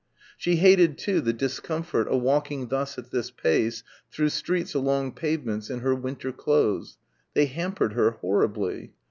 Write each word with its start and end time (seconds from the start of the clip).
She 0.35 0.55
hated, 0.55 0.97
too, 0.97 1.21
the 1.21 1.31
discomfort 1.31 2.07
of 2.07 2.23
walking 2.23 2.69
thus 2.69 2.97
at 2.97 3.11
this 3.11 3.29
pace 3.29 3.83
through 4.11 4.29
streets 4.29 4.73
along 4.73 5.11
pavements 5.11 5.69
in 5.69 5.81
her 5.81 5.93
winter 5.93 6.31
clothes. 6.31 6.97
They 7.35 7.45
hampered 7.45 7.93
her 7.93 8.09
horribly. 8.09 8.93